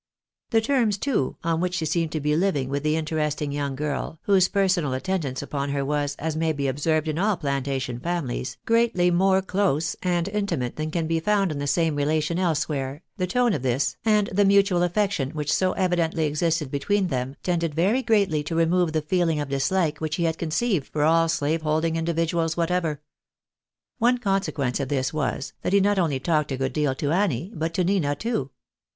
The 0.49 0.61
terms 0.61 0.97
too, 0.97 1.37
on 1.43 1.61
which 1.61 1.75
she 1.75 1.85
seemed 1.85 2.11
to 2.13 2.19
be 2.19 2.35
living 2.35 2.69
with 2.69 2.81
the 2.81 2.95
interesting 2.95 3.51
young 3.51 3.75
girl, 3.75 4.17
whose 4.23 4.47
per 4.47 4.65
sonal 4.65 4.97
attendance 4.97 5.43
upon 5.43 5.69
her 5.69 5.85
was, 5.85 6.15
as 6.17 6.35
may 6.35 6.53
be 6.53 6.67
observed 6.67 7.07
in 7.07 7.19
all 7.19 7.37
plantation 7.37 7.99
families, 7.99 8.57
greatly 8.65 9.11
more 9.11 9.43
close 9.43 9.95
and 10.01 10.27
intimate 10.27 10.75
than 10.75 10.89
can 10.89 11.05
be 11.05 11.19
found 11.19 11.51
in 11.51 11.59
the 11.59 11.67
same 11.67 11.95
relation 11.95 12.39
elsewhere, 12.39 13.03
the 13.17 13.27
tone 13.27 13.53
of 13.53 13.61
this, 13.61 13.95
and 14.03 14.25
the 14.33 14.43
mutual 14.43 14.81
affection 14.81 15.29
which 15.35 15.53
so 15.53 15.73
evidently 15.73 16.25
existed 16.25 16.71
between 16.71 17.09
them, 17.09 17.35
tended 17.43 17.75
very 17.75 18.01
greatly 18.01 18.41
to 18.41 18.55
remove 18.55 18.93
the 18.93 19.03
feeling 19.03 19.39
of 19.39 19.49
dislike 19.49 19.99
which 20.01 20.15
he 20.15 20.23
had 20.23 20.39
conceived 20.39 20.87
for 20.87 21.03
all 21.03 21.29
slave 21.29 21.61
holding 21.61 21.95
individuals 21.95 22.57
whatever. 22.57 23.03
One 23.99 24.17
consequence 24.17 24.79
of 24.79 24.89
this 24.89 25.13
was, 25.13 25.53
that 25.61 25.73
he 25.73 25.79
not 25.79 25.99
only 25.99 26.19
talked 26.19 26.51
a 26.51 26.57
good 26.57 26.73
deal 26.73 26.95
to 26.95 27.11
Annie, 27.11 27.51
but 27.53 27.71
to 27.75 27.83
Nina 27.83 28.15
too. 28.15 28.49